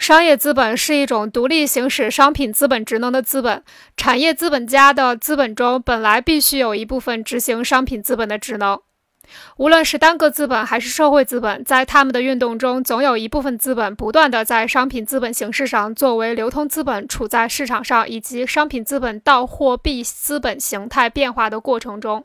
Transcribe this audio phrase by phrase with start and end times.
[0.00, 3.62] 商业资本是一种独立行使商品资本职能的资本
[3.98, 8.80] 产业资本家的资本中本来必须有一部分执行商品资本的职能。
[9.58, 22.24] 无论是单个资本还是社会资本在他们的运动中总有一部分资本不断地在商品资本形式上作为流通资本处在市场上以及商品资本到货币资本形态变化的过程中。